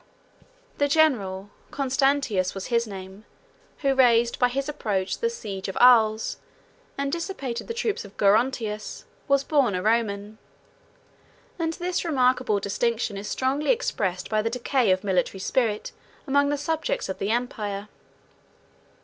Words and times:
]The 0.79 0.87
general, 0.87 1.51
(Constantius 1.69 2.55
was 2.55 2.65
his 2.73 2.87
name,) 2.87 3.23
who 3.81 3.93
raised 3.93 4.39
by 4.39 4.49
his 4.49 4.67
approach 4.67 5.19
the 5.19 5.29
siege 5.29 5.67
of 5.67 5.77
Arles, 5.79 6.37
and 6.97 7.11
dissipated 7.11 7.67
the 7.67 7.75
troops 7.75 8.03
of 8.03 8.17
Gerontius, 8.17 9.05
was 9.27 9.43
born 9.43 9.75
a 9.75 9.81
Roman; 9.83 10.39
and 11.59 11.73
this 11.73 12.03
remarkable 12.03 12.59
distinction 12.59 13.15
is 13.15 13.27
strongly 13.27 13.69
expressive 13.69 14.33
of 14.33 14.43
the 14.43 14.49
decay 14.49 14.89
of 14.89 15.03
military 15.03 15.37
spirit 15.37 15.91
among 16.25 16.49
the 16.49 16.57
subjects 16.57 17.07
of 17.07 17.19
the 17.19 17.29
empire. 17.29 17.87